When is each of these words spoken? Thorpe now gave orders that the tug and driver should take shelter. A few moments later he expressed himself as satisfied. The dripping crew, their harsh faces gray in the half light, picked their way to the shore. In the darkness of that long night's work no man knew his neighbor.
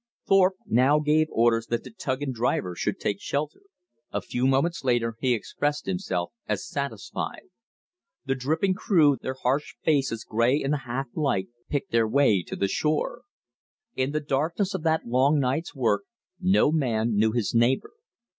Thorpe 0.25 0.55
now 0.65 0.97
gave 0.99 1.27
orders 1.29 1.67
that 1.67 1.83
the 1.83 1.91
tug 1.91 2.23
and 2.23 2.33
driver 2.33 2.73
should 2.75 2.99
take 2.99 3.21
shelter. 3.21 3.61
A 4.11 4.19
few 4.19 4.47
moments 4.47 4.83
later 4.83 5.15
he 5.19 5.35
expressed 5.35 5.85
himself 5.85 6.31
as 6.47 6.67
satisfied. 6.67 7.49
The 8.25 8.33
dripping 8.33 8.73
crew, 8.73 9.19
their 9.21 9.35
harsh 9.35 9.75
faces 9.83 10.23
gray 10.23 10.59
in 10.59 10.71
the 10.71 10.85
half 10.89 11.09
light, 11.13 11.49
picked 11.69 11.91
their 11.91 12.07
way 12.07 12.41
to 12.47 12.55
the 12.55 12.67
shore. 12.67 13.21
In 13.95 14.11
the 14.11 14.19
darkness 14.21 14.73
of 14.73 14.81
that 14.81 15.05
long 15.05 15.39
night's 15.39 15.75
work 15.75 16.05
no 16.39 16.71
man 16.71 17.15
knew 17.15 17.31
his 17.33 17.53
neighbor. 17.53 17.91